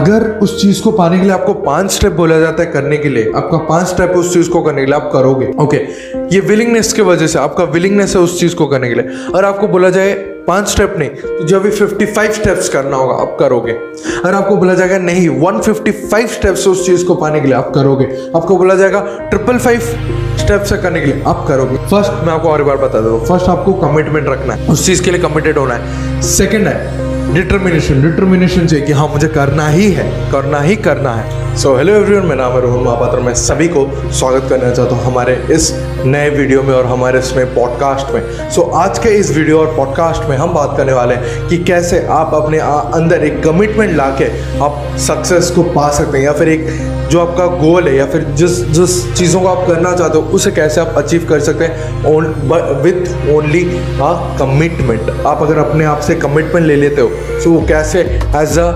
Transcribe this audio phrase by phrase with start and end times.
[0.00, 3.08] अगर उस चीज़ को पाने के लिए आपको पाँच स्टेप बोला जाता है करने के
[3.08, 5.76] लिए, आपका पाँच स्टेप उस चीज़ को करने के लिए आप करोगे। ओके
[6.34, 9.44] ये विलिंगनेस की वजह से, आपका विलिंगनेस है उस चीज़ को करने के लिए। अगर
[9.44, 10.12] आपको बोला जाए
[10.46, 14.74] पाँच स्टेप नहीं तो जो अभी 55 स्टेप्स करना होगा, आप करोगे। अगर आपको बोला
[14.74, 18.06] जाएगा नहीं 155 स्टेप्स उस चीज़ को पाने के लिए आप करोगे।
[18.36, 19.80] आपको बोला जाएगा ट्रिपल फाइव
[20.38, 23.24] स्टेप से करने के लिए आप करोगे। फ़र्स्ट मैं आपको और एक बार बता दूँ
[23.26, 26.99] फ़र्स्ट आपको कमिटमेंट रखना है। उस चीज़ के लिए कमिटेड होना है। सेकेंड है
[27.34, 31.92] डिटर्मिनेशन डिटर्मिनेशन चाहिए कि हाँ मुझे करना ही है करना ही करना है। सो हेलो
[31.94, 35.70] एवरीवन मेरा नाम है रोहन महापात्र। मैं सभी को स्वागत करना चाहता हूँ हमारे इस
[36.04, 39.74] नए वीडियो में और हमारे इसमें पॉडकास्ट में। सो so, आज के इस वीडियो और
[39.76, 44.08] पॉडकास्ट में हम बात करने वाले हैं कि कैसे आप अपने अंदर एक कमिटमेंट ला
[44.20, 44.30] के
[44.64, 46.66] आप सक्सेस को पा सकते हैं या फिर एक
[47.10, 50.50] जो आपका गोल है या फिर जिस जिस चीज़ों को आप करना चाहते हो उसे
[50.50, 51.72] कैसे आप अचीव कर सकते हैं।
[52.82, 53.62] विथ ओनली
[54.00, 57.10] अ कमिटमेंट आप अगर अपने आप से कमिटमेंट ले लेते हो
[57.44, 58.00] तो वो कैसे
[58.36, 58.72] एज अ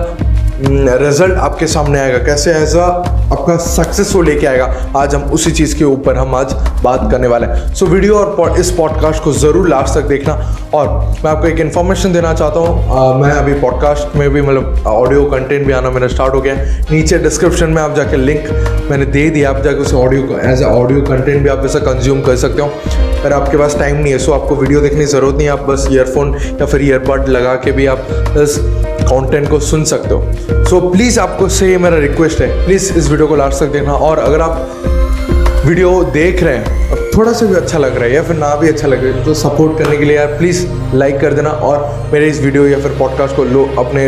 [0.57, 2.17] रिज़ल्ट आपके सामने आएगा?
[2.25, 2.83] कैसे एज अ
[3.25, 4.65] आपका सक्सेस वो लेके आएगा?
[4.97, 8.15] आज हम उसी चीज़ के ऊपर हम आज बात करने वाले हैं। सो so, वीडियो
[8.15, 10.33] और इस पॉडकास्ट को ज़रूर लास्ट तक देखना।
[10.73, 10.87] और
[11.23, 15.65] मैं आपको एक इन्फॉर्मेशन देना चाहता हूँ। मैं अभी पॉडकास्ट में भी मतलब ऑडियो कंटेंट
[15.67, 18.49] भी आना मेरा स्टार्ट हो गया है। नीचे डिस्क्रिप्शन में आप जाके लिंक
[18.91, 22.21] मैंने दे दिया। आप जाके उसे audio as a audio content भी आप ऐसा कंज्यूम
[22.21, 22.71] कर सकते हो।
[23.19, 25.61] अगर आपके पास टाइम नहीं है सो आपको वीडियो देखने की ज़रूरत नहीं है आप
[25.61, 28.07] बस ईयरफोन या फिर ईयरबड लगा के भी आप
[28.37, 28.57] बस
[29.01, 30.21] कंटेंट को सुन सकते हो।
[30.65, 33.71] सो so, प्लीज़ आपको से ये मेरा रिक्वेस्ट है प्लीज़ इस वीडियो को लास्ट तक
[33.71, 38.13] देखना। और अगर आप वीडियो देख रहे हैं थोड़ा सा भी अच्छा लग रहा है
[38.13, 40.67] या फिर ना भी अच्छा लग रहा है तो सपोर्ट करने के लिए यार प्लीज़
[40.93, 44.07] लाइक कर देना और मेरे इस वीडियो या फिर पॉडकास्ट को लो अपने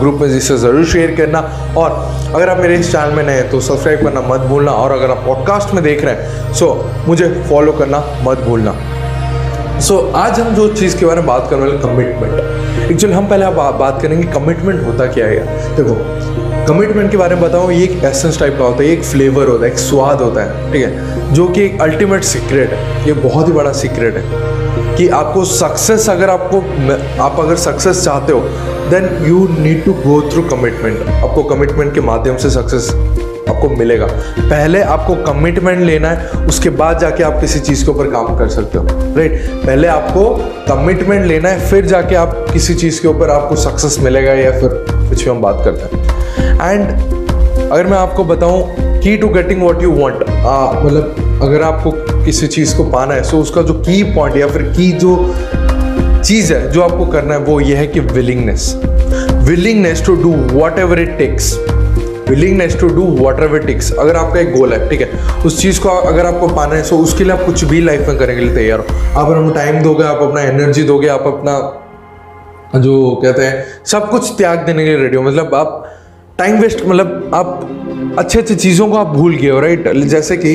[0.00, 1.38] ग्रुप में जिससे ज़रूर शेयर करना
[1.78, 1.90] और
[2.34, 5.10] अगर आप मेरे इस चैनल में नए हैं तो सब्सक्राइब करना मत भूलना और अगर
[5.10, 8.74] आप पॉडकास्ट में देख रहे हैं सो मुझे फॉलो करना मत भूलना।
[9.80, 13.28] सो so, आज हम जो चीज़ के बारे में बात करने वाले कमिटमेंट एक्चुअली हम
[13.28, 15.38] पहले आप बात करेंगे कमिटमेंट होता क्या है
[15.76, 19.48] देखो कमिटमेंट के बारे में बताऊँ, ये एक एसेंस टाइप का होता है एक फ्लेवर
[19.48, 21.32] होता है, एक स्वाद होता है, ठीक है?
[21.34, 26.08] जो कि एक अल्टीमेट सीक्रेट है, ये बहुत ही बड़ा सीक्रेट है। कि आपको सक्सेस
[26.10, 26.58] अगर आपको
[27.22, 28.40] आप अगर सक्सेस चाहते हो
[28.90, 32.90] then you need to go through commitment आपको कमिटमेंट के माध्यम से सक्सेस
[33.48, 34.06] आपको मिलेगा।
[34.38, 38.48] पहले आपको कमिटमेंट लेना है, उसके बाद जाके आप किसी चीज़ के ऊपर काम कर
[38.48, 40.28] सकते हो राइट पहले आपको
[40.68, 44.84] कमिटमेंट लेना है, फिर जाके आप किसी चीज़ के ऊपर आपको सक्सेस मिलेगा या फिर
[44.90, 46.06] कुछ भी हम बात करते हैं।
[46.62, 48.62] एंड अगर मैं आपको बताऊँ
[49.00, 51.90] की to getting what you want मतलब अगर आपको
[52.24, 55.16] किसी चीज़ को पाना है सो so उसका जो की पॉइंट या फिर की जो
[56.24, 58.74] चीज़ है, जो आपको करना है, वो ये है कि willingness
[59.48, 60.32] willingness to do
[60.78, 61.56] whatever it takes
[62.28, 63.02] willingness to do
[63.42, 65.08] whatever takes अगर आपका एक गोल है, ठीक है?
[65.46, 68.18] उस चीज़ को अगर आपको पाना है सो उसके लिए आप कुछ भी लाइफ में
[68.18, 72.80] करने के लिए तैयार हो। आप अपना टाइम दोगे, आप अपना एनर्जी दोगे, आप अपना
[72.80, 75.84] जो कहते हैं, सब कुछ त्याग देने के लिए रेडी हो। मतलब आप
[76.38, 80.52] टाइम वेस्ट मतलब आप अच्छे अच्छे चीज़ों को आप भूल गए हो राइट जैसे कि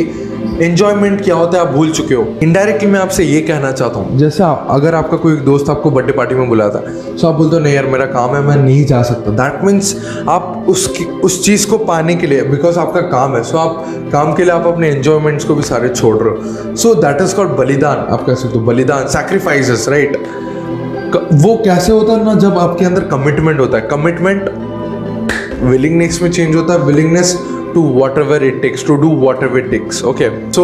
[0.61, 4.17] एंजॉयमेंट क्या होता है, आप भूल चुके हो। इनडायरेक्टली मैं आपसे ये कहना चाहता हूँ,
[4.17, 7.55] जैसे आप, अगर आपका कोई दोस्त आपको बर्थडे पार्टी में बुलाता है तो आप बोलते
[7.55, 9.95] हो, नहीं यार, मेरा काम है, मैं नहीं जा सकता। दैट मीन्स
[10.29, 14.33] आप उसकी, उस चीज़ को पाने के लिए बिकॉज़ आपका काम है सो आप काम
[14.33, 17.51] के लिए आप अपने इन्जॉयमेंट्स को भी सारे छोड़ रहे हो। सो दैट इज़ कॉल्ड
[17.57, 20.17] बलिदान, आप कह सकते हो, बलिदान सेक्रीफाइसेस राइट
[21.35, 24.49] वो कैसे होता है ना, जब आपके अंदर कमिटमेंट होता है। कमिटमेंट
[25.63, 27.37] विलिंगनेस में चेंज होता है willingness
[27.73, 27.81] to
[28.19, 29.09] whatever it takes to do
[29.43, 30.63] whatever it takes okay so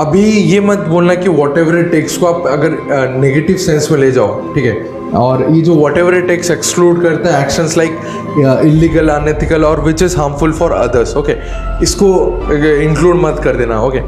[0.00, 3.88] अभी ये मत बोलना कि वॉट एवर इट टेक्स को आप अगर नेगेटिव uh, सेंस
[3.90, 4.74] में ले जाओ ठीक है?
[5.16, 7.96] और ये जो whatever it takes exclude करता है एक्शंस लाइक
[8.66, 11.34] इलीगल अनएथिकल और which is harmful for others okay
[11.82, 12.12] इसको
[12.82, 14.00] इंक्लूड मत कर देना okay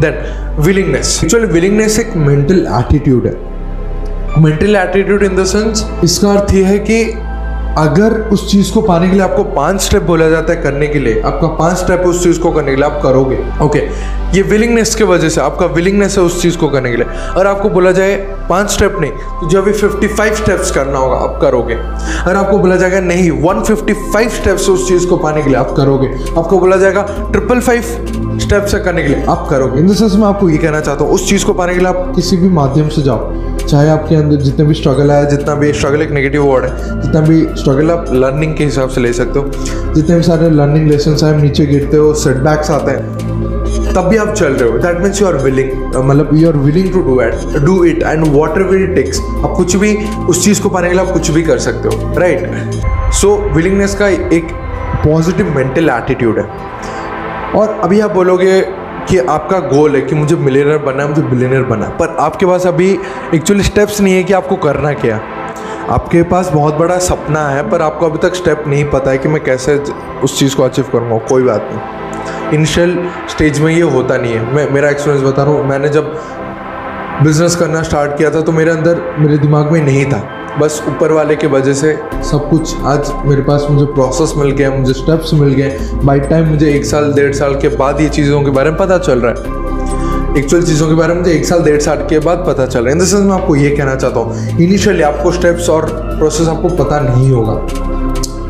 [0.00, 6.54] then willingness actually willingness एक मेंटल एटीट्यूड है। Mental attitude in the sense इसका अर्थ
[6.54, 7.02] ये है कि
[7.78, 10.98] अगर उस चीज़ को पाने के लिए आपको पाँच स्टेप बोला जाता है करने के
[10.98, 13.78] लिए, आपका पाँच स्टेप उस चीज़ को करने के लिए आप करोगे। ओके
[14.36, 17.46] ये विलिंगनेस की वजह से, आपका विलिंगनेस है उस चीज़ को करने के लिए। और
[17.46, 18.14] आपको बोला जाए
[18.50, 22.76] पाँच स्टेप नहीं तो जो अभी 55 स्टेप्स करना होगा, आप करोगे। अगर आपको बोला
[22.76, 26.08] जाएगा नहीं 155 स्टेप्स उस चीज़ को पाने के लिए आप करोगे।
[26.38, 27.02] आपको बोला जाएगा
[27.32, 30.80] ट्रिपल फाइव स्टेप से करने के लिए आप करोगे। इन सेंस मैं आपको ये कहना
[30.80, 33.32] चाहता हूँ, उस चीज़ को पाने के लिए आप किसी भी माध्यम से जाओ।
[33.64, 37.20] चाहे आपके अंदर जितने भी स्ट्रगल है, जितना भी स्ट्रगल एक नेगेटिव वर्ड है, जितना
[37.20, 41.16] भी स्ट्रगल आप लर्निंग के हिसाब से ले सकते हो, जितने भी सारे लर्निंग लेसन
[41.26, 45.20] आए नीचे गिरते हो सेटबैक्स आते हैं, तब भी आप चल रहे हो। That means
[45.22, 48.24] you are willing मतलब you are willing to do it do it and
[48.58, 49.94] whatever it takes आप कुछ भी
[50.28, 53.94] उस चीज़ को पाने के लिए आप कुछ भी कर सकते हो राइट सो विलिंगनेस
[53.94, 54.48] का एक
[55.04, 56.44] पॉजिटिव मेंटल एटीट्यूड है।
[57.54, 58.60] और अभी आप बोलोगे
[59.08, 62.46] कि आपका गोल है कि मुझे मिलेनर बनना है, मुझे बिलेनियर बनना है। पर आपके
[62.46, 62.98] पास अभी
[63.34, 65.20] एक्चुअली स्टेप्स नहीं है कि आपको करना क्या।
[65.90, 69.28] आपके पास बहुत बड़ा सपना है, पर आपको अभी तक स्टेप नहीं पता है कि
[69.28, 69.76] मैं कैसे
[70.24, 74.54] उस चीज़ को अचीव करूँगा। कोई बात नहीं। इनिशियल स्टेज में ये होता नहीं है।
[74.54, 76.20] मैं, मेरा एक्सपीरियंस बता रहा हूँ, मैंने जब
[77.22, 80.28] बिज़नेस करना स्टार्ट किया था तो मेरे अंदर, मेरे दिमाग में नहीं था।
[80.60, 81.92] बस ऊपर वाले के वजह से
[82.30, 86.48] सब कुछ आज मेरे पास मुझे प्रोसेस मिल गया, मुझे स्टेप्स मिल गए। बाई टाइम
[86.48, 89.30] मुझे एक साल, डेढ़ साल के बाद ये चीज़ों के बारे में पता चल रहा
[89.30, 92.84] है। एक्चुअल चीज़ों के बारे में मुझे एक साल, डेढ़ साल के बाद पता चल
[92.84, 95.86] रहा है। इन द मैं आपको ये कहना चाहता हूँ इनिशियली आपको स्टेप्स और
[96.18, 97.54] प्रोसेस आपको पता नहीं होगा।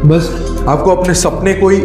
[0.08, 0.30] बस
[0.68, 1.80] आपको अपने सपने को ही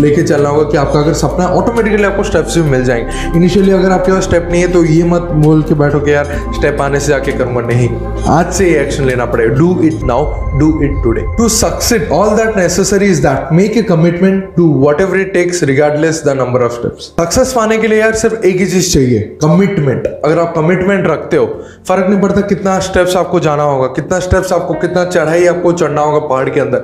[0.00, 3.72] लेके चलना होगा कि आपका अगर सपना है ऑटोमेटिकली आपको स्टेप्स भी मिल जाएँगे। इनिशियली
[3.72, 6.24] अगर आपके पास स्टेप नहीं है तो ये मत बोल के बैठो कि यार
[6.54, 7.88] स्टेप आने से जाके करूँगा। नहीं।
[8.28, 12.36] आज से ये एक्शन लेना पड़ेगा। Do it now do it today to succeed all
[12.36, 16.72] that necessary is that make a commitment to whatever it takes regardless the number of
[16.72, 21.06] steps success पाने के लिए यार, सिर्फ़ एक ही चीज़ चाहिए कमिटमेंट अगर आप कमिटमेंट
[21.06, 21.46] रखते हो,
[21.88, 26.00] फ़र्क नहीं पड़ता कितना स्टेप्स आपको जाना होगा, कितना स्टेप्स आपको, कितना चढ़ाई आपको चढ़ना
[26.00, 26.78] होगा पहाड़ के अंदर।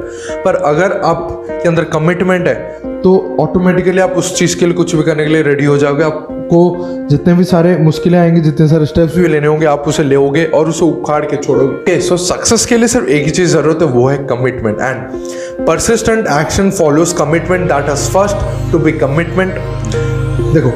[0.44, 2.56] पर अगर आप के अंदर कमिटमेंट है
[3.06, 6.04] तो ऑटोमेटिकली आप उस चीज़ के लिए कुछ भी करने के लिए रेडी हो जाओगे।
[6.04, 6.58] आपको
[7.10, 10.68] जितने भी सारे मुश्किलें आएँगी, जितने सारे स्टेप्स भी लेने होंगे, आप उसे लोगे और
[10.68, 14.08] उसे उखाड़ के छोड़ोगे। सो सक्सेस के लिए सिर्फ़ एक ही चीज़ ज़रूरत है, वो
[14.08, 19.54] है commitment and persistent action follows commitment that is first to be commitment
[20.54, 20.70] देखो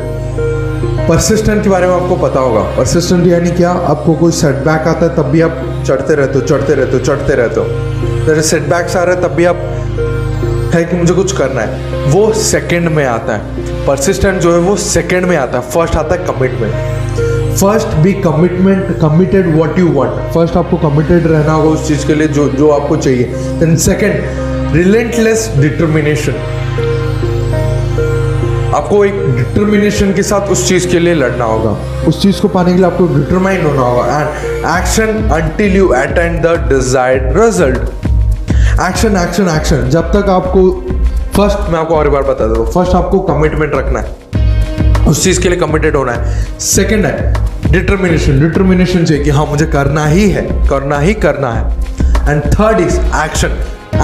[1.08, 3.70] परसिस्टेंट के बारे में आपको पता होगा। परसिस्टेंट यानी क्या?
[3.70, 7.34] आपको कोई सेटबैक आता है, तब भी आप चढ़ते रहते हो, चढ़ते रहते हो, चढ़ते
[7.34, 9.79] रहते हो। जैसे सेटबैक्स आ रहे हैं, तब भी आप
[10.74, 14.76] है कि मुझे कुछ करना है। वो सेकंड में आता है। परसिस्टेंट जो है, वो
[14.76, 16.74] सेकंड में आता है। फ़र्स्ट आता है commitment
[17.50, 22.14] first be commitment committed what you want first आपको कमिटेड रहना होगा उस चीज़ के
[22.14, 23.24] लिए जो जो आपको चाहिए।
[23.60, 26.34] देन सेकंड रिलेंटलेस डिटर्मिनेशन
[28.74, 31.70] आपको एक डिटर्मिनेशन के साथ उस चीज़ के लिए लड़ना होगा।
[32.08, 34.28] उस चीज़ को पाने के लिए आपको डिटरमाइन होना होगा। And
[34.78, 37.99] action until you attend the desired result
[38.80, 40.60] action action action जब तक आपको
[41.36, 45.22] फ़र्स्ट मैं आपको और एक बार बता देता हूँ। फ़र्स्ट आपको कमिटमेंट रखना है। उस
[45.24, 50.06] चीज़ के लिए कमिटेड होना है। सेकेंड है डिटर्मिनेशन डिटर्मिनेशन चाहिए कि हाँ मुझे करना
[50.06, 51.64] ही है। करना ही करना है।
[52.30, 53.58] And third is action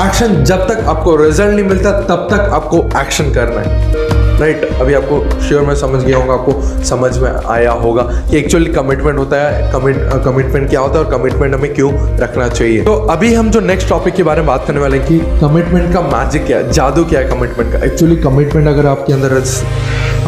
[0.04, 4.05] action जब तक आपको रिज़ल्ट नहीं मिलता, तब तक आपको एक्शन करना है।
[4.40, 8.72] राइट अभी आपको श्योर मैं समझ गया होगा आपको समझ में आया होगा कि एक्चुअली
[8.72, 12.94] कमिटमेंट होता है कमिट कमिटमेंट क्या होता है और कमिटमेंट हमें क्यों रखना चाहिए। तो
[13.10, 16.00] अभी हम जो नेक्स्ट टॉपिक के बारे में बात करने वाले हैं कि कमिटमेंट का
[16.02, 17.84] मैजिक क्या है, जादू क्या है कमिटमेंट का?
[17.86, 19.42] एक्चुअली कमिटमेंट अगर आपके अंदर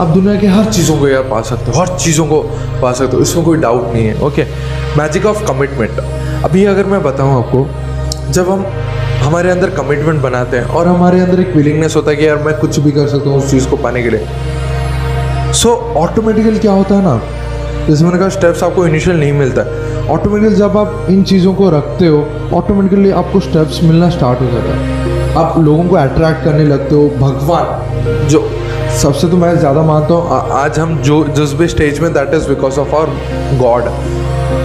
[0.01, 2.41] आप दुनिया के हर चीज़ों को यार पा सकते हो, हर चीज़ों को
[2.83, 4.45] पा सकते हो, इसमें कोई डाउट नहीं है ओके
[4.99, 6.01] मैजिक ऑफ़ कमिटमेंट
[6.45, 7.67] अभी अगर मैं बताऊँ आपको,
[8.33, 8.65] जब हम
[9.29, 12.57] हमारे अंदर कमिटमेंट बनाते हैं और हमारे अंदर एक विलिंगनेस होता है कि यार मैं
[12.59, 16.73] कुछ भी कर सकता हूँ उस चीज़ को पाने के लिए। सो so, ऑटोमेटिकली क्या
[16.73, 17.21] होता है ना?
[17.89, 19.63] जैसे मैंने कहा स्टेप्स आपको इनिशियल नहीं मिलता।
[20.13, 22.27] ऑटोमेटिकली जब आप इन चीज़ों को रखते हो
[22.59, 27.09] ऑटोमेटिकली आपको स्टेप्स मिलना स्टार्ट हो जाता है। आप लोगों को अट्रैक्ट करने लगते हो
[27.19, 28.49] भगवान जो
[29.03, 32.49] सबसे तो मैं ज़्यादा मानता हूँ आज हम जो जिस भी स्टेज में that is
[32.49, 33.85] because of our god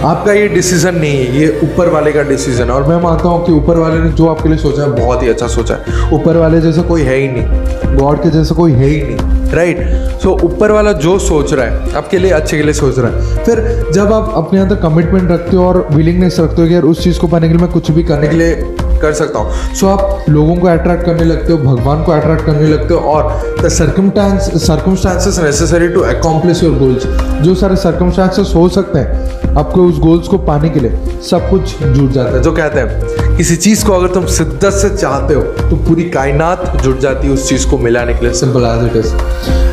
[0.04, 3.44] आपका ये डिसीज़न नहीं है, ये ऊपर वाले का डिसीज़न है। और मैं मानता हूँ
[3.46, 6.36] कि ऊपर वाले ने जो आपके लिए सोचा है, बहुत ही अच्छा सोचा है। ऊपर
[6.36, 9.78] वाले जैसे कोई है ही नहीं। गॉड के जैसे कोई है ही नहीं राइट
[10.22, 13.44] सो ऊपर वाला जो सोच रहा है, आपके लिए अच्छे के लिए सोच रहा है।
[13.44, 17.02] फिर जब आप अपने अंदर कमिटमेंट रखते हो और विलिंगनेस रखते हो कि यार उस
[17.04, 18.54] चीज़ को पाने के लिए मैं कुछ भी करने के लिए
[19.00, 22.44] कर सकता हूँ। सो so, आप लोगों को अट्रैक्ट करने लगते हो भगवान को अट्रैक्ट
[22.46, 27.06] करने लगते हो और the circumstance circumstances necessary to accomplish your goals
[27.42, 31.82] जो सारे सर्कमस्टांसेस हो सकते हैं आपको उस गोल्स को पाने के लिए सब कुछ
[31.82, 35.42] जुट जाता है। जो कहते हैं किसी चीज़ को अगर तुम शिद्दत से चाहते हो
[35.42, 38.96] तो पूरी कायनात जुट जाती है उस चीज़ को मिलाने के लिए। सिंपल एज इट
[38.96, 39.14] इज़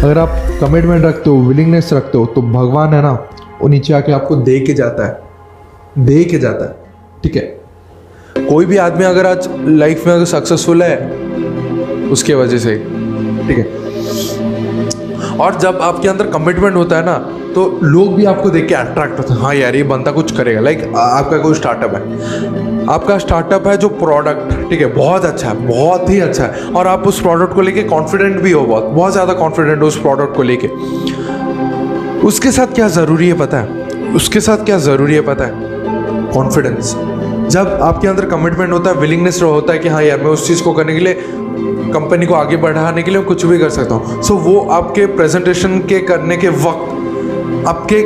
[0.03, 3.11] अगर आप कमिटमेंट रखते हो विलिंगनेस रखते हो तो भगवान है ना
[3.61, 6.75] वो नीचे आके आपको दे के जाता है। दे के जाता है।
[7.23, 7.60] ठीक है?
[8.51, 10.95] कोई भी आदमी अगर आज लाइफ में अगर सक्सेसफुल है,
[12.11, 12.75] उसके वजह से।
[13.47, 13.63] ठीक है?
[15.37, 17.13] और जब आपके अंदर कमिटमेंट होता है ना
[17.55, 20.61] तो लोग भी आपको देख के अट्रैक्ट होते हैं। हाँ यार, ये बंदा कुछ करेगा।
[20.61, 24.85] लाइक आपका कोई स्टार्टअप है। आपका स्टार्टअप है जो प्रोडक्ट ठीक है?
[24.87, 28.51] बहुत अच्छा है। बहुत ही अच्छा है। और आप उस प्रोडक्ट को लेके कॉन्फिडेंट भी
[28.51, 30.67] हो बहुत। बहुत ज़्यादा कॉन्फिडेंट हो उस प्रोडक्ट को लेके।
[32.27, 34.13] उसके साथ क्या ज़रूरी है पता है?
[34.15, 35.51] उसके साथ क्या ज़रूरी है पता है?
[36.33, 36.95] कॉन्फिडेंस
[37.51, 40.63] जब आपके अंदर कमिटमेंट होता है विलिंगनेस होता है कि हाँ यार मैं उस चीज़
[40.63, 41.13] को करने के लिए
[41.93, 45.05] कंपनी को आगे बढ़ाने के लिए कुछ भी कर सकता हूँ। सो so, वो आपके
[45.05, 48.03] प्रेजेंटेशन के करने के वक्त आपके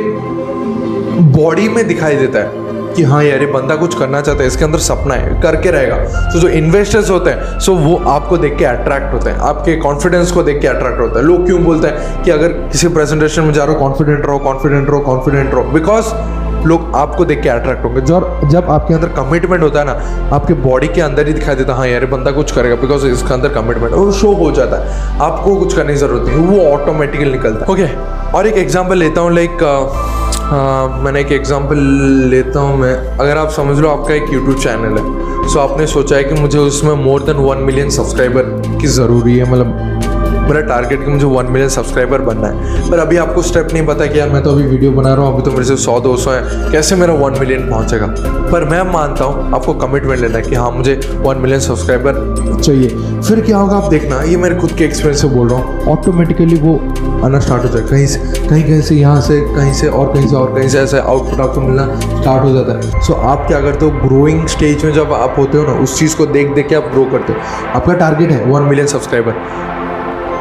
[1.32, 4.64] बॉडी में दिखाई देता है कि हाँ यार ये बंदा कुछ करना चाहता है इसके
[4.64, 8.38] अंदर सपना है करके रहेगा। तो so, जो इन्वेस्टर्स होते हैं सो so वो आपको
[8.38, 11.62] देख के अट्रैक्ट होते हैं। आपके कॉन्फिडेंस को देख के अट्रैक्ट होता है। लोग क्यों
[11.64, 15.54] बोलते हैं कि अगर किसी प्रेजेंटेशन में जा रहे हो कॉन्फिडेंट रहो कॉन्फिडेंट रहो कॉन्फिडेंट
[15.54, 15.62] रहो?
[15.72, 16.12] बिकॉज़
[16.66, 19.92] लोग आपको देख के अट्रैक्ट होंगे। जब जब आपके अंदर कमिटमेंट होता है ना
[20.36, 23.34] आपके बॉडी के अंदर ही दिखाई देता है हाँ यार बंदा कुछ करेगा बिकॉज़ इसके
[23.34, 27.30] अंदर कमिटमेंट वो शो हो जाता है। आपको कुछ करने की ज़रूरत नहीं वो ऑटोमेटिकली
[27.32, 29.62] निकलता है। ओके और एक एग्ज़ाम्पल लेता हूँ लाइक
[31.04, 31.78] मैंने एक एग्ज़ाम्पल
[32.30, 36.16] लेता हूँ मैं। अगर आप समझ लो आपका एक यूट्यूब चैनल है। सो आपने सोचा
[36.16, 38.42] है कि मुझे उसमें more than one million subscriber
[38.80, 39.85] की ज़रूरी है मतलब
[40.46, 44.06] मेरा टारगेट कि मुझे वन मिलियन सब्सक्राइबर बनना है। पर अभी आपको स्टेप नहीं पता
[44.06, 46.16] कि यार मैं तो अभी वीडियो बना रहा हूँ अभी तो मेरे से सौ दो
[46.16, 48.06] सौ है। कैसे मेरा वन मिलियन पहुँचेगा?
[48.52, 52.88] पर मैं मानता हूँ आपको कमिटमेंट लेना है कि हाँ मुझे वन मिलियन सब्सक्राइबर चाहिए।
[53.22, 56.56] फिर क्या होगा आप देखना ये मेरे खुद के एक्सपीरियंस से बोल रहा हूँ। ऑटोमेटिकली
[56.60, 56.76] वो
[57.24, 60.28] आना स्टार्ट हो जाए कहीं से कहीं कहीं से यहाँ से कहीं से और कहीं
[60.28, 63.46] से और कहीं से ऐसे आउटपुट आपको मिलना स्टार्ट हो जाता है। सो so, आप
[63.48, 66.54] क्या करते हो ग्रोइंग स्टेज में जब आप होते हो ना उस चीज़ को देख
[66.54, 67.38] देख के आप ग्रो करते हो।
[67.74, 69.75] आपका टारगेट है वन मिलियन सब्सक्राइबर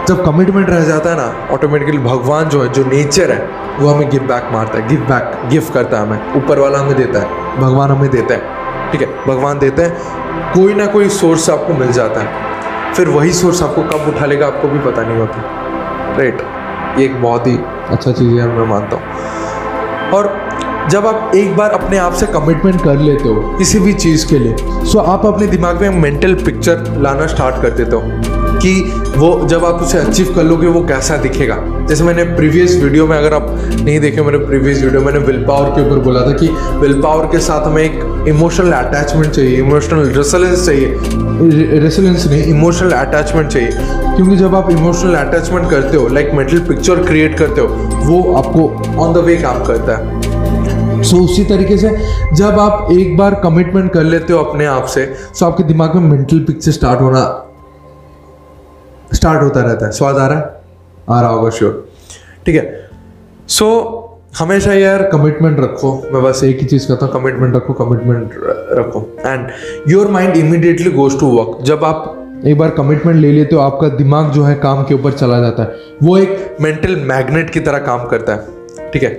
[0.07, 3.37] जब कमिटमेंट रह जाता है ना ऑटोमेटिकली भगवान जो है, जो नेचर है,
[3.79, 6.95] वो हमें गिव बैक मारता है गिव बैक गिफ्ट करता है हमें। ऊपर वाला हमें
[6.95, 9.07] देता है, भगवान हमें देता है, ठीक है?
[9.27, 13.83] भगवान देते हैं, कोई ना कोई सोर्स आपको मिल जाता है। फिर वही सोर्स आपको
[13.83, 15.41] कब उठा लेगा, आपको भी पता नहीं होता।
[16.17, 16.41] राइट
[16.97, 17.57] ये एक बहुत ही
[17.89, 20.33] अच्छा चीज़ है, मैं मानता हूँ। और
[20.89, 24.39] जब आप एक बार अपने आप से कमिटमेंट कर लेते हो, किसी भी चीज़ के
[24.39, 28.81] लिए सो आप अपने दिमाग में मेंटल पिक्चर लाना स्टार्ट कर देते हो। कि
[29.17, 31.57] वो जब आप उसे अचीव कर लोगे वो कैसा दिखेगा।
[31.89, 35.69] जैसे मैंने प्रीवियस वीडियो में अगर आप नहीं देखे मेरे प्रीवियस वीडियो मैंने विल पावर
[35.69, 40.09] के ऊपर बोला था कि विल पावर के साथ हमें एक इमोशनल अटैचमेंट चाहिए इमोशनल
[40.09, 43.69] रेसिलेंस चाहिए। रेसिलेंस नहीं इमोशनल अटैचमेंट चाहिए।
[44.15, 47.67] क्योंकि जब आप इमोशनल अटैचमेंट करते हो लाइक मेंटल पिक्चर क्रिएट करते हो
[48.07, 48.67] वो आपको
[49.01, 50.21] ऑन द वे काम करता है।
[51.03, 51.89] सो so, उसी तरीके से
[52.33, 55.05] जब आप एक बार कमिटमेंट कर लेते हो अपने आप से
[55.39, 57.44] तो आपके दिमाग में मेंटल पिक्चर स्टार्ट होना
[59.15, 60.61] स्टार्ट होता रहता है। स्वाद आ रहा है?
[61.09, 61.87] आ रहा होगा श्योर
[62.45, 62.89] ठीक है।
[63.47, 67.73] सो so, हमेशा यार कमिटमेंट रखो। मैं बस एक ही चीज़ कहता हूँ कमिटमेंट रखो
[67.73, 68.31] कमिटमेंट
[68.71, 69.47] रखो। And
[69.87, 73.87] your mind immediately goes to work जब आप एक बार कमिटमेंट ले लेते हो आपका
[73.89, 77.77] दिमाग जो है काम के ऊपर चला जाता है। वो एक मेंटल मैग्नेट की तरह
[77.77, 79.09] काम करता है। ठीक है?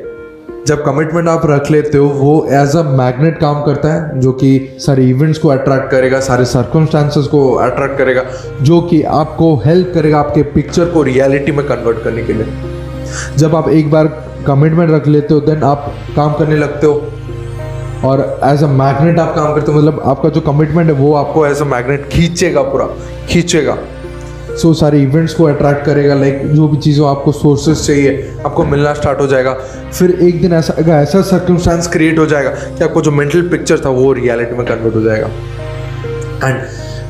[0.66, 4.76] जब कमिटमेंट आप रख लेते हो, वो एज अ मैग्नेट काम करता है, जो कि
[4.78, 8.22] सारे इवेंट्स को अट्रैक्ट करेगा, सारे सर्कमस्टांसेस को अट्रैक्ट करेगा,
[8.62, 12.46] जो कि आपको हेल्प करेगा आपके पिक्चर को रियलिटी में कन्वर्ट करने के लिए।
[13.36, 14.06] जब आप एक बार
[14.46, 16.94] कमिटमेंट रख लेते हो देन आप काम करने लगते हो।
[18.04, 21.46] और एज अ मैग्नेट आप काम करते हो मतलब आपका जो कमिटमेंट है, वो आपको
[21.46, 22.86] एज अ मैग्नेट खींचेगा पूरा,
[23.28, 23.78] खींचेगा।
[24.56, 28.92] सो सारे इवेंट्स को अट्रैक्ट करेगा लाइक जो भी चीज़ों आपको सोर्सेस चाहिए, आपको मिलना
[28.94, 29.52] स्टार्ट हो जाएगा।
[29.92, 33.88] फिर एक दिन ऐसा ऐसा सर्कमस्टांस क्रिएट हो जाएगा कि आपको जो मेंटल पिक्चर था,
[33.88, 35.30] वो रियलिटी में कन्वर्ट हो जाएगा।
[36.44, 36.60] And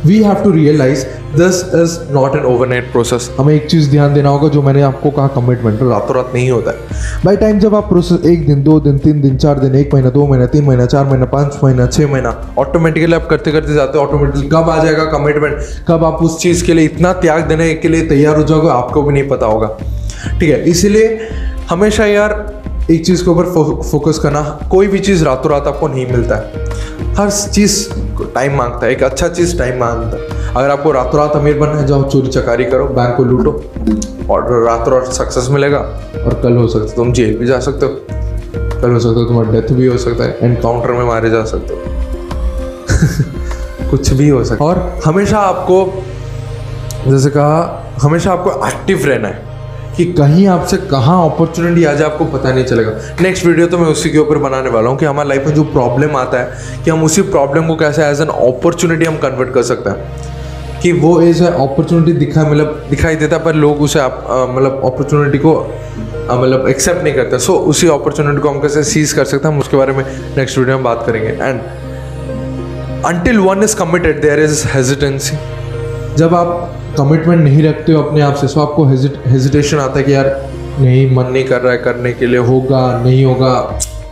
[0.07, 4.29] we have to realize this is not an overnight process हमें एक चीज़ ध्यान देना
[4.29, 7.89] होगा जो मैंने आपको कहा कमिटमेंट रातों रात नहीं होता है। बाई टाइम जब आप
[7.89, 10.87] प्रोसेस एक दिन, दो दिन, तीन दिन, चार दिन, एक महीना, दो महीना, तीन महीना,
[10.87, 14.83] चार महीना, पाँच महीना छः महीना ऑटोमेटिकली आप करते करते जाते हो ऑटोमेटिकली कब आ
[14.85, 18.43] जाएगा कमिटमेंट कब आप उस चीज़ के लिए इतना त्याग देने के लिए तैयार हो
[18.43, 19.77] जाओगे, आपको भी नहीं पता होगा।
[20.41, 21.29] ठीक है, इसीलिए
[21.71, 22.35] हमेशा यार
[22.91, 23.45] एक चीज़ के ऊपर
[23.83, 24.41] फोकस करना,
[24.71, 27.89] कोई भी चीज़ रातों रात आपको नहीं मिलता है। हर चीज़
[28.35, 31.81] टाइम माँगता है, एक अच्छा चीज़ टाइम माँगता है। अगर आपको रातों रात अमीर बनना
[31.81, 33.65] है, जाओ, चोरी चकारी करो, बैंक को लूटो,
[34.31, 35.79] और रातों रात सक्सेस मिलेगा,
[36.27, 38.01] और कल हो सकता है तुम जेल भी जा सकते हो।
[38.81, 41.75] कल हो सकता है तुम्हारा डेथ भी हो सकता है एनकाउंटर में मारे जा सकते
[41.75, 41.83] हो।
[43.91, 46.05] कुछ भी हो सकता है। और हमेशा आपको,
[47.11, 49.46] जैसे कहा, हमेशा आपको एक्टिव रहना है।
[49.97, 53.87] कि कहीं आपसे कहाँ अपॉर्चुनिटी आ जाए आपको पता नहीं चलेगा। नेक्स्ट वीडियो तो मैं
[53.89, 56.91] उसी के ऊपर बनाने वाला हूँ कि हमारे लाइफ में जो प्रॉब्लम आता है कि
[56.91, 60.35] हम उसी प्रॉब्लम को कैसे एज एन अपॉर्चुनिटी हम कन्वर्ट कर सकते हैं।
[60.83, 65.39] कि वो एज ए अपॉर्चुनिटी दिखा मतलब दिखाई देता है पर लोग उसे मतलब अपॉर्चुनिटी
[65.39, 65.55] को
[66.31, 69.55] मतलब एक्सेप्ट नहीं करते। सो so, उसी अपॉर्चुनिटी को हम कैसे सीज कर सकते हैं
[69.55, 70.05] हम उसके बारे में
[70.37, 71.61] नेक्स्ट वीडियो में बात करेंगे। And
[73.07, 75.37] until one is committed there is hesitancy
[76.17, 80.15] जब आप कमिटमेंट नहीं रखते हो अपने आप से सो आपको हेजिटेशन आता है कि
[80.15, 80.27] यार,
[80.81, 83.53] नहीं, मन नहीं कर रहा है करने के लिए, होगा, नहीं होगा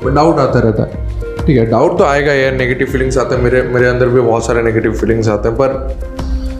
[0.07, 1.03] डाउट आता रहता है।
[1.39, 4.47] ठीक है डाउट तो आएगा यार नेगेटिव फीलिंग्स आते हैं, मेरे मेरे अंदर भी बहुत
[4.47, 5.73] सारे नेगेटिव फीलिंग्स आते हैं, पर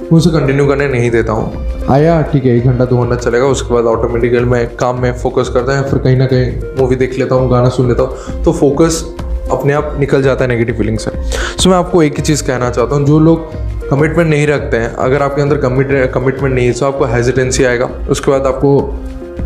[0.03, 3.47] मैं उसे कंटिन्यू करने नहीं देता हूँ। आया, ठीक है, एक घंटा, दो घंटा चलेगा,
[3.47, 7.19] उसके बाद ऑटोमेटिकली मैं काम में फोकस करता है फिर कहीं ना कहीं मूवी देख
[7.19, 9.05] लेता हूँ, गाना सुन लेता हूँ तो फोकस
[9.53, 11.11] अपने आप निकल जाता है नेगेटिव फीलिंग से।
[11.59, 14.95] सो मैं आपको एक ही चीज़ कहना चाहता हूँ, जो लोग कमिटमेंट नहीं रखते हैं।
[14.97, 18.79] अगर आपके अंदर कमिट कमिटमेंट नहीं है तो आपको हेजिटेंसी आएगा। उसके बाद आपको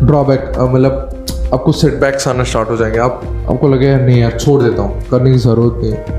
[0.03, 4.81] ड्रॉबैक मतलब आपको सेटबैक्स आना स्टार्ट हो जाएँगे। आप आपको लगेगा नहीं यार, छोड़ देता
[4.81, 6.17] हूँ। करने की ज़रूरत नहीं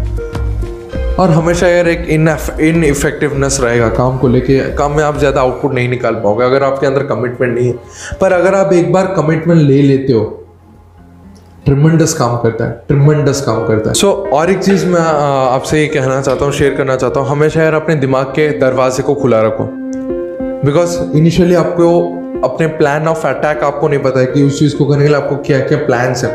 [1.17, 2.29] और हमेशा यार एक इन
[2.61, 6.63] इन इफेक्टिवनेस रहेगा काम को लेके। काम में आप ज़्यादा आउटपुट नहीं निकाल पाओगे अगर
[6.63, 7.75] आपके अंदर कमिटमेंट नहीं है।
[8.21, 10.25] पर अगर आप एक बार कमिटमेंट ले लेते हो
[11.65, 15.81] ट्रिमेंडस काम करता है ट्रिमेंडस काम करता है। सो so, और एक चीज़ मैं आपसे
[15.81, 19.15] ये कहना चाहता हूँ शेयर करना चाहता हूँ हमेशा यार अपने दिमाग के दरवाजे को
[19.15, 19.69] खुला रखो।
[20.65, 21.89] बिकॉज़ इनिशियली आपको
[22.45, 25.17] अपने प्लान ऑफ़ अटैक आपको नहीं पता है कि उस चीज़ को करने के लिए
[25.17, 26.31] आपको क्या क्या प्लान्स है।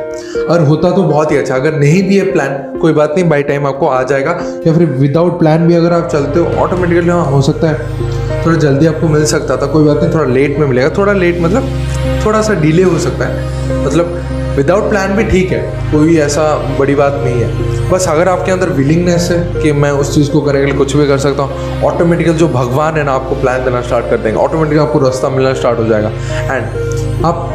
[0.46, 3.44] और होता तो बहुत ही अच्छा अगर नहीं भी है प्लान कोई बात नहीं बाई
[3.44, 4.32] टाइम आपको आ जाएगा।
[4.68, 8.58] या फिर विदाउट प्लान भी अगर आप चलते हो ऑटोमेटिकली हाँ हो सकता है थोड़ा
[8.58, 12.26] जल्दी आपको मिल सकता था कोई बात नहीं थोड़ा लेट में मिलेगा थोड़ा लेट मतलब
[12.26, 14.22] थोड़ा सा डिले हो सकता है। मतलब
[14.56, 15.60] विदाउट प्लान भी ठीक है,
[15.92, 16.44] कोई ऐसा
[16.80, 20.42] बड़ी बात नहीं है। बस अगर आपके अंदर विलिंगनेस है कि मैं उस चीज़ को
[20.42, 23.64] करने के लिए कुछ भी कर सकता हूँ ऑटोमेटिकल जो भगवान है ना आपको प्लान
[23.66, 26.10] देना स्टार्ट कर देंगे। ऑटोमेटिकली आपको रास्ता मिलना स्टार्ट हो जाएगा।
[26.54, 27.52] एंड आप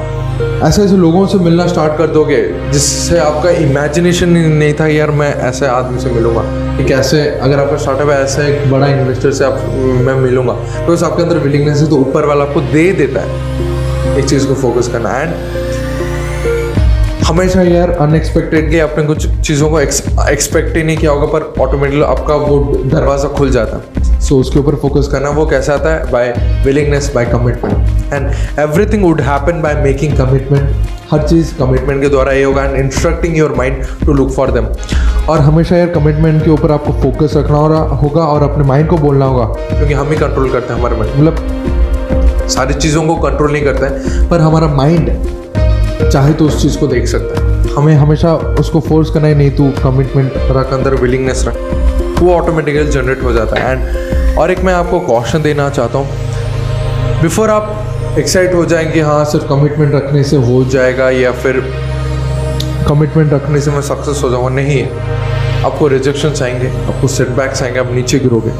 [0.64, 2.42] ऐसे ऐसे लोगों से मिलना स्टार्ट कर दोगे,
[2.72, 6.42] जिससे आपका इमेजिनेशन नहीं था यार मैं ऐसे आदमी से मिलूँगा।
[6.76, 9.58] कि कैसे, अगर आपका स्टार्टअप है, ऐसे एक बड़ा इन्वेस्टर से आप,
[10.06, 10.52] मैं मिलूँगा।
[10.86, 14.54] तो आपके अंदर विलिंगनेस है तो ऊपर वाला आपको दे देता है, एक चीज़ को
[14.54, 15.34] फोकस करना। एंड
[17.30, 22.34] हमेशा यार अनएक्सपेक्टेडली आपने कुछ चीज़ों को एक्सपेक्ट ही नहीं किया होगा, पर ऑटोमेटिकली आपका
[22.36, 26.10] वो दरवाज़ा खुल जाता। है सो उसके ऊपर फोकस करना, वो कैसे आता है?
[26.12, 32.08] By willingness by commitment and everything would happen by making commitment हर चीज़ कमिटमेंट के
[32.08, 34.66] द्वारा ये होगा and instructing your mind to look for them
[35.30, 37.56] और हमेशा यार कमिटमेंट के ऊपर आपको फोकस रखना
[38.02, 41.14] होगा और अपने माइंड को बोलना होगा। क्योंकि हम ही कंट्रोल करते हैं हमारे माइंड
[41.18, 45.18] मतलब सारी चीज़ों को कंट्रोल नहीं करते हैं, पर हमारा माइंड
[46.10, 49.50] चाहे तो उस चीज़ को देख सकता है। हमें हमेशा उसको फोर्स करना ही नहीं
[49.50, 54.60] तू कमिटमेंट रख अंदर विलिंगनेस रख। वो ऑटोमेटिकली जनरेट हो जाता है। एंड और एक
[54.60, 60.24] मैं आपको कॉशन देना चाहता हूँ। बिफोर आप एक्साइट हो जाएँगे हाँ सिर्फ़ कमिटमेंट रखने
[60.24, 61.60] से हो जाएगा या फिर
[62.88, 64.82] कमिटमेंट रखने से मैं सक्सेस हो जाऊँगा नहीं
[65.64, 68.50] आपको रिजेक्शन आएँगे आपको सेटबैक्स आएँगे आप नीचे गिरोगे।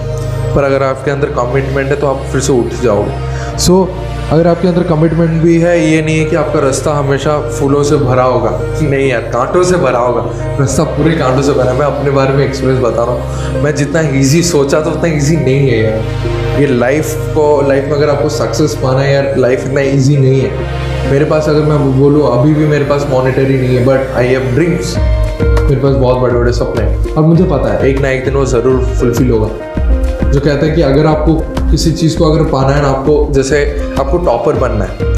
[0.54, 4.46] पर अगर आपके अंदर कमिटमेंट है तो आप फिर से उठ जाओगे। सो so, अगर
[4.46, 8.22] आपके अंदर कमिटमेंट भी है, ये नहीं है कि आपका रास्ता हमेशा फूलों से भरा
[8.22, 8.50] होगा।
[8.82, 10.20] नहीं यार, कांटों से भरा होगा।
[10.60, 13.74] रास्ता पूरे कांटों से भरा है। मैं अपने बारे में एक्सपीरियंस बता रहा हूँ। मैं
[13.74, 18.10] जितना ईजी सोचा था, उतना ईजी नहीं है यार। ये लाइफ को लाइफ में अगर
[18.10, 22.26] आपको सक्सेस पाना है यार लाइफ इतना ईजी नहीं है। मेरे पास अगर मैं बोलूँ,
[22.32, 26.34] अभी भी मेरे पास मॉनिटरी नहीं है बट आई हैव ड्रीम्स मेरे पास बहुत बड़े
[26.34, 30.30] बड़े सपने हैं। और मुझे पता है, एक ना एक दिन वो ज़रूर फुलफिल होगा।
[30.30, 33.64] जो कहता है कि अगर आपको किसी चीज़ को अगर पाना है ना आपको, जैसे
[34.00, 35.12] आपको टॉपर बनना है,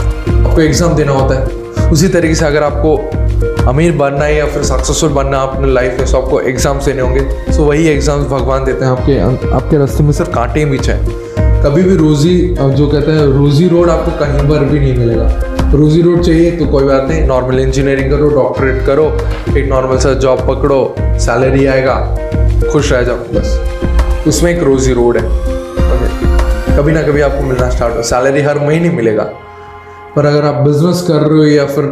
[0.45, 2.97] आपको एग्ज़ाम देना होता है, उसी तरीके से अगर आपको
[3.69, 7.03] अमीर बनना है या फिर सक्सेसफुल बनना है अपने लाइफ में सो आपको एग्ज़ाम्स देने
[7.03, 9.19] होंगे। सो वही एग्ज़ाम्स भगवान देते हैं आपके
[9.51, 10.99] आपके रास्ते में सिर्फ़ कांटे बीच है।
[11.63, 16.03] कभी भी रोज़ी जो कहते हैं, रोज़ी रोड आपको कहीं पर भी नहीं मिलेगा। रोज़ी
[16.03, 19.07] रोड चाहिए तो कोई बात नहीं नॉर्मल इंजीनियरिंग करो डॉक्टरेट करो,
[19.59, 21.95] एक नॉर्मल सा जॉब पकड़ो सैलरी आएगा,
[22.73, 26.31] खुश रह जाओ, बस। उसमें एक रोज़ी रोड है।
[26.77, 29.23] कभी ना कभी आपको मिलना स्टार्ट हो सैलरी हर महीने मिलेगा।
[30.15, 31.85] पर अगर आप बिज़नेस कर रहे हो या फिर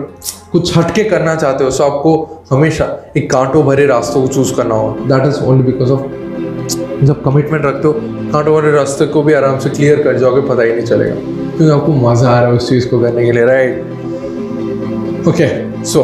[0.52, 2.12] कुछ हटके करना चाहते हो तो आपको
[2.50, 7.22] हमेशा एक कांटों भरे रास्तों को चूज़ करना होगा। That is only because of जब
[7.24, 7.92] कमिटमेंट रखते हो,
[8.32, 11.70] कांटों भरे रास्ते को भी आराम से क्लियर कर जाओगे, पता ही नहीं चलेगा। क्योंकि
[11.70, 16.02] आपको मज़ा आ रहा है उस चीज़ को करने के लिए राइट ओके सो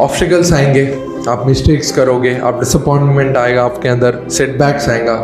[0.00, 0.86] ऑप्टिकल्स आएँगे।
[1.28, 5.14] आप मिस्टेक्स करोगे, आप डिसअपॉइंटमेंट आएगा आपके अंदर सेटबैक्स आएगा।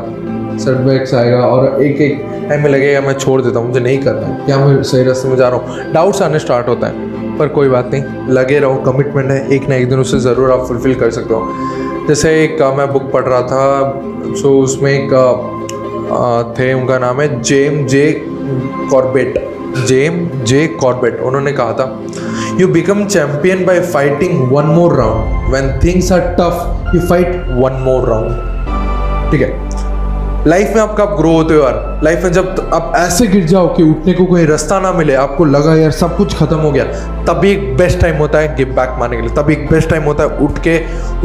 [0.58, 4.26] सेटबैक्स आएगा और एक एक टाइम में लगेगा मैं छोड़ देता हूँ, मुझे नहीं करना
[4.26, 7.48] है। क्या मैं सही रास्ते में जा रहा हूँ। डाउट्स आने स्टार्ट होता है, पर
[7.48, 10.94] कोई बात नहीं, लगे रहो कमिटमेंट है, एक ना एक दिन उसे ज़रूर आप फुलफ़िल
[10.94, 15.12] कर सकते हो। जैसे एक मैं बुक पढ़ रहा था सो उसमें एक
[16.58, 18.10] थे, उनका नाम है Jim, J
[18.90, 19.38] Corbett,
[19.86, 21.86] Jim, J Corbett, उन्होंने कहा था
[22.60, 27.82] you become champion by fighting one more round when things are tough you fight one
[27.84, 29.48] more round ठीक है?
[30.46, 33.74] लाइफ में आपका आप ग्रो होते हो यार। लाइफ में जब आप ऐसे गिर जाओ
[33.76, 36.84] कि उठने को कोई रास्ता ना मिले, आपको लगा यार सब कुछ खत्म हो गया।
[37.24, 40.02] तभी एक बेस्ट टाइम होता है गिव बैक मारने के लिए। तभी एक बेस्ट टाइम
[40.02, 40.78] होता है उठ के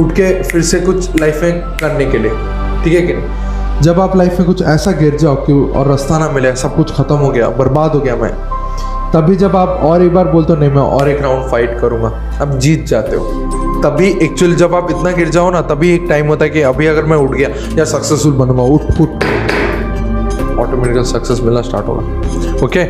[0.04, 2.32] उठ के फिर से कुछ लाइफ में करने के लिए।
[2.84, 3.82] ठीक है कि नहीं?
[3.82, 6.96] जब आप लाइफ में कुछ ऐसा गिर जाओ कि और रास्ता ना मिले, सब कुछ
[6.96, 8.34] खत्म हो गया, बर्बाद हो गया मैं,
[9.14, 12.10] तभी जब आप और एक बार बोलते हो, नहीं, मैं और एक राउंड फाइट करूँगा।
[12.42, 13.51] अब जीत जाते हो।
[13.84, 16.86] तभी एक्चुअल जब आप इतना गिर जाओ ना, तभी एक टाइम होता है कि अभी
[16.88, 19.24] अगर मैं उठ गया, या सक्सेसफुल बनूँगा उठ उठ।
[20.60, 22.84] ऑटोमेटिकल सक्सेस मिलना स्टार्ट होगा। ओके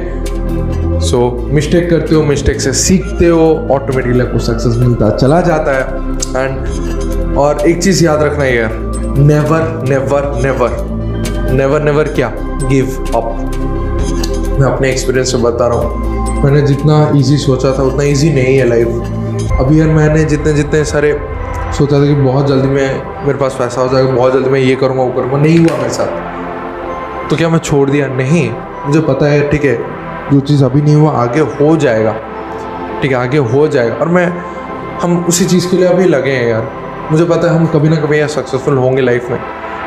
[1.01, 1.19] सो
[1.51, 5.83] मिस्टेक करते हो मिस्टेक से सीखते हो ऑटोमेटिकली आपको सक्सेस मिलता, चला जाता है।
[6.37, 8.73] एंड और एक चीज़ याद रखना है। यार
[9.17, 12.31] never never never never never क्या?
[12.63, 18.03] गिव अप मैं अपने एक्सपीरियंस से बता रहा हूँ। मैंने जितना इजी सोचा था, उतना
[18.03, 18.87] इजी नहीं है लाइफ
[19.61, 21.21] अभी यार मैंने जितने जितने सारे
[21.77, 24.75] सोचा था कि बहुत जल्दी में मेरे पास पैसा हो जाएगा, बहुत जल्दी मैं ये
[24.75, 28.07] करूँगा, वो करूँगा, नहीं हुआ मेरे साथ। तो क्या मैं छोड़ दिया?
[28.07, 28.51] नहीं।
[28.85, 29.83] मुझे पता है, ठीक है,
[30.33, 32.15] जो चीज़ अभी नहीं हुआ, आगे हो जाएगा।
[33.01, 34.33] ठीक है, आगे हो जाएगा। और मैं
[35.01, 36.71] हम उसी चीज़ के लिए अभी लगे हैं यार।
[37.11, 39.39] मुझे पता है हम कभी ना कभी यहाँ सक्सेसफुल होंगे लाइफ में।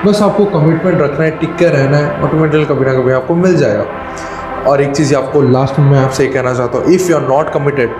[0.06, 3.56] बस आपको कमिटमेंट रखना है, टिक के रहना है ऑटोमेटिकली कभी ना कभी आपको मिल
[3.56, 3.84] जाएगा।
[4.68, 7.52] और एक चीज़ आपको लास्ट में मैं आपसे कहना चाहता हूँ if you are not
[7.52, 7.90] committed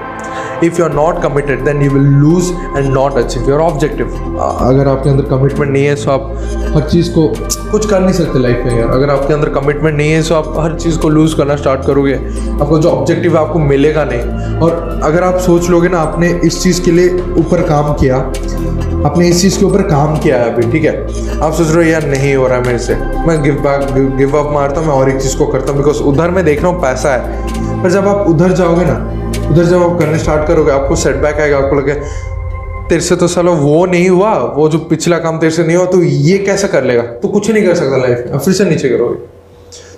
[0.65, 4.07] if you are not committed then you will lose and not achieve your objective
[4.61, 6.33] अगर आपके अंदर कमिटमेंट नहीं है तो आप
[6.77, 7.27] हर चीज़ को
[7.71, 10.55] कुछ कर नहीं सकते लाइफ में यार। अगर आपके अंदर कमिटमेंट नहीं है सो आप
[10.59, 15.01] हर चीज़ को लूज़ करना स्टार्ट करोगे। आपको जो ऑब्जेक्टिव है, आपको मिलेगा नहीं। और
[15.05, 18.17] अगर आप सोच लोगे ना, आपने इस चीज़ के लिए ऊपर काम किया,
[19.07, 20.95] आपने इस चीज़ के ऊपर काम किया है अभी, ठीक है?
[21.41, 22.95] आप सोच रहे हो, यार, नहीं हो रहा है मेरे से।
[23.27, 26.03] मैं गिव बैक गिव अप मारता हूँ, मैं और एक चीज़ को करता हूँ बिकॉज़
[26.03, 28.97] उधर मैं देख रहा हूँ पैसा है। पर जब आप उधर जाओगे ना
[29.51, 31.95] उधर जब आप करने स्टार्ट करोगे आपको सेटबैक आएगा आपको लगे
[32.89, 35.87] तेरे से तो सालो वो नहीं हुआ वो जो पिछला काम तेरे से नहीं हुआ
[35.87, 37.03] तो ये कैसे कर लेगा?
[37.03, 39.17] तो कुछ नहीं कर सकता लाइफ में फिर से नीचे करोगे।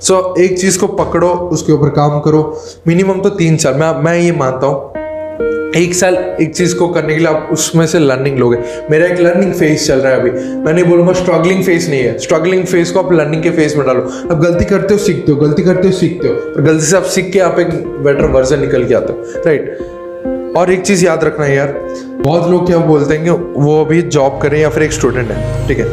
[0.01, 2.43] सो so, एक चीज़ को पकड़ो उसके ऊपर काम करो।
[2.87, 4.96] मिनिमम तो तीन चार मैं मैं ये मानता हूँ
[5.77, 8.59] एक साल एक चीज़ को करने के लिए आप उसमें से लर्निंग लोगे।
[8.91, 12.19] मेरा एक लर्निंग फ़ेज़ चल रहा है अभी। मैं नहीं बोलूँगा स्ट्रगलिंग फ़ेज़ नहीं है।
[12.19, 15.39] स्ट्रगलिंग फ़ेज़ को आप लर्निंग के फ़ेज़ में डालो। अब गलती करते हो, सीखते हो।
[15.39, 18.61] गलती करते हो, सीखते हो। और गलती से आप सीख के आप एक बेटर वर्जन
[18.61, 19.79] निकल के आते हो। राइट
[20.57, 21.87] और एक चीज़ याद रखना है यार।
[22.19, 25.69] बहुत लोग क्या बोलते हैं कि वो अभी जॉब करें या फिर एक स्टूडेंट है।
[25.69, 25.85] ठीक है?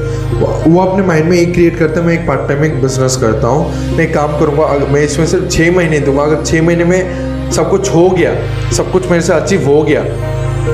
[0.72, 3.48] वो अपने माइंड में एक क्रिएट करते हैं। मैं एक पार्ट टाइम एक बिज़नेस करता
[3.48, 7.70] हूँ। मैं काम करूँगा। मैं इसमें सिर्फ़ छः महीने दूँगा। अगर छः महीने में सब
[7.70, 8.32] कुछ हो गया
[8.72, 10.04] सब कुछ मेरे से अचीव हो गया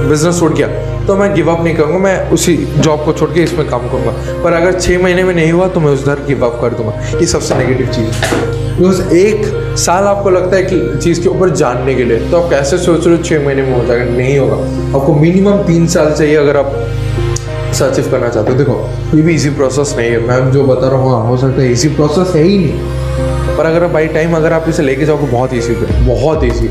[0.09, 0.67] बिज़नेस उठ गया
[1.05, 4.11] तो मैं गिव अप नहीं करूँगा मैं उसी जॉब को छोड़ के इसमें काम करूँगा।
[4.43, 7.25] पर अगर छः महीने में नहीं हुआ तो मैं उधर गिव अप कर दूँगा। ये
[7.25, 12.03] सबसे नेगेटिव चीज़ बिकॉज़ एक साल आपको लगता है कि चीज़ के ऊपर जानने के
[12.03, 14.05] लिए तो आप कैसे सोच रहे हो छः महीने में हो जाएगा?
[14.05, 14.55] नहीं होगा।
[14.99, 16.71] आपको मिनिमम तीन साल चाहिए अगर आप
[17.81, 21.09] अचीव करना चाहते हो। देखो ये भी इजी प्रोसेस नहीं है। मैं जो बता रहा
[21.09, 22.98] हाँ, हो सकता है इजी प्रोसेस है ही नहीं।
[23.59, 26.67] पर अगर बाई टाइम अगर आप इसे लेके जाओगे, बहुत ईजी है बहुत ईजी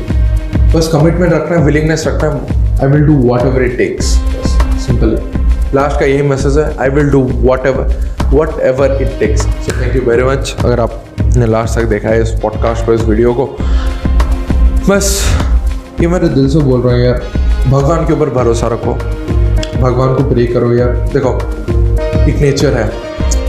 [0.75, 4.05] बस कमिटमेंट रखना है विलिंगनेस रखना है I will do whatever it takes
[4.85, 5.17] simple
[5.75, 7.21] last का यही मैसेज है I will do
[7.65, 7.93] whatever
[8.59, 12.31] whatever it takes so thank you very much अगर आपने लास्ट तक देखा है इस
[12.41, 13.45] पॉडकास्ट पर, इस वीडियो को,
[14.89, 15.21] बस,
[16.01, 17.21] ये मेरे दिल से बोल रहा हूँ यार,
[17.67, 18.93] भगवान के ऊपर भरोसा रखो।
[19.81, 21.33] भगवान को प्रे करो यार। देखो,
[22.29, 22.87] एक नेचर है।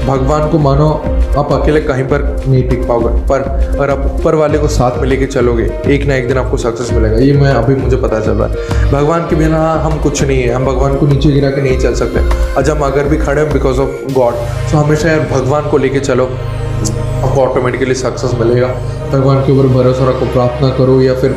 [0.07, 0.91] भगवान को मानो
[1.39, 5.09] आप अकेले कहीं पर नहीं टिक पाओगे। पर अगर आप ऊपर वाले को साथ में
[5.09, 8.31] लेके चलोगे, एक ना एक दिन आपको सक्सेस मिलेगा। ये मैं अभी मुझे पता चल
[8.31, 11.63] रहा है। भगवान के बिना हम कुछ नहीं है। हम भगवान को नीचे गिरा के
[11.63, 12.21] नहीं चल सकते।
[12.59, 14.35] आज हम अगर भी खड़े हैं बिकॉज़ ऑफ़ गॉड
[14.73, 18.69] तो हमेशा यार भगवान को लेके चलो। आपको ऑटोमेटिकली सक्सेस मिलेगा।
[19.13, 21.31] भगवान के ऊपर भरोसा रखो, प्रार्थना करो या फिर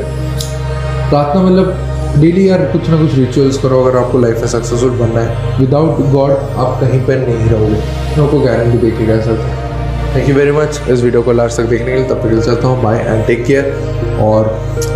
[1.10, 1.76] प्रार्थना मतलब
[2.22, 6.00] डेली यार कुछ ना कुछ रिचुअल्स करो अगर आपको लाइफ में सक्सेसफुल बनना है। विदाउट
[6.12, 9.22] गॉड आप कहीं पर नहीं रहोगे। मैं आपको गारंटी दे के कह
[10.16, 12.68] थैंक यू वेरी मच इस वीडियो को लास्ट तक देखने के लिए तब तक चाहता
[12.68, 12.82] हूँ.
[12.82, 14.50] बाय एंड टेक केयर और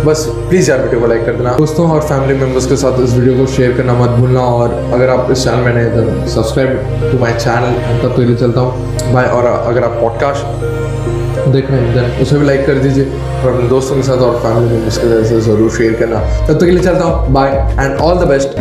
[0.06, 1.54] बस प्लीज़ यार वीडियो को लाइक कर देना.
[1.56, 4.40] दोस्तों और फैमिली मेंबर्स के साथ इस वीडियो को शेयर करना मत भूलना.
[4.40, 8.60] और अगर आप इस चैनल में नए तो सब्सक्राइब टू माई चैनल तब तक चलता
[8.60, 9.12] हूँ.
[9.14, 13.04] बाय और अगर आप पॉडकास्ट देख रहे हैं उसे भी लाइक कर दीजिए.
[13.04, 16.20] और अपने दोस्तों के साथ और फैमिली मेंबर्स के साथ ज़रूर शेयर करना.
[16.46, 17.32] तब तक के लिए चलता हूँ.
[17.32, 17.50] Bye
[17.80, 18.58] and all the best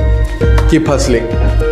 [0.70, 1.67] keep hustling